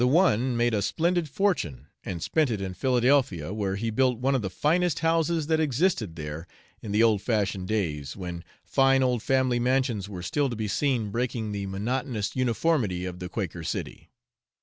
The 0.01 0.07
one 0.07 0.57
made 0.57 0.73
a 0.73 0.81
splendid 0.81 1.29
fortune 1.29 1.85
and 2.03 2.23
spent 2.23 2.49
it 2.49 2.59
in 2.59 2.73
Philadelphia, 2.73 3.53
where 3.53 3.75
he 3.75 3.91
built 3.91 4.17
one 4.17 4.33
of 4.33 4.41
the 4.41 4.49
finest 4.49 4.97
houses 5.05 5.45
that 5.45 5.59
existed 5.59 6.15
there, 6.15 6.47
in 6.81 6.91
the 6.91 7.03
old 7.03 7.21
fashioned 7.21 7.67
days, 7.67 8.17
when 8.17 8.43
fine 8.63 9.03
old 9.03 9.21
family 9.21 9.59
mansions 9.59 10.09
were 10.09 10.23
still 10.23 10.49
to 10.49 10.55
be 10.55 10.67
seen 10.67 11.11
breaking 11.11 11.51
the 11.51 11.67
monotonous 11.67 12.35
uniformity 12.35 13.05
of 13.05 13.19
the 13.19 13.29
Quaker 13.29 13.63
city. 13.63 14.09